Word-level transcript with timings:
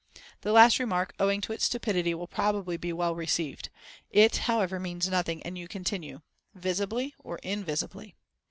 The 0.41 0.51
last 0.51 0.79
remark, 0.79 1.13
owing 1.19 1.41
to 1.41 1.53
its 1.53 1.65
stupidity, 1.65 2.15
will 2.15 2.25
probably 2.25 2.75
be 2.75 2.91
well 2.91 3.13
received: 3.13 3.69
it, 4.09 4.35
however, 4.49 4.79
means 4.79 5.07
nothing, 5.07 5.43
and 5.43 5.59
you 5.59 5.67
continue, 5.67 6.21
"Visibly 6.55 7.13
or 7.19 7.37
invisibly?" 7.43 8.15